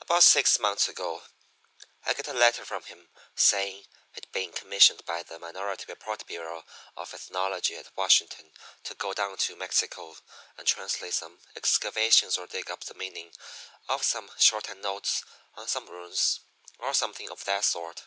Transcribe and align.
"About 0.00 0.22
six 0.22 0.60
months 0.60 0.88
ago 0.88 1.24
I 2.06 2.14
get 2.14 2.28
a 2.28 2.32
letter 2.32 2.64
from 2.64 2.84
him, 2.84 3.08
saying 3.34 3.88
he'd 4.12 4.30
been 4.30 4.52
commissioned 4.52 5.04
by 5.04 5.24
the 5.24 5.40
Minority 5.40 5.86
Report 5.88 6.24
Bureau 6.28 6.64
of 6.96 7.12
Ethnology 7.12 7.74
at 7.74 7.90
Washington 7.96 8.52
to 8.84 8.94
go 8.94 9.12
down 9.12 9.36
to 9.36 9.56
Mexico 9.56 10.16
and 10.56 10.64
translate 10.68 11.14
some 11.14 11.40
excavations 11.56 12.38
or 12.38 12.46
dig 12.46 12.70
up 12.70 12.84
the 12.84 12.94
meaning 12.94 13.34
of 13.88 14.04
some 14.04 14.30
shorthand 14.38 14.80
notes 14.82 15.24
on 15.56 15.66
some 15.66 15.88
ruins 15.90 16.38
or 16.78 16.94
something 16.94 17.28
of 17.28 17.42
that 17.42 17.64
sort. 17.64 18.04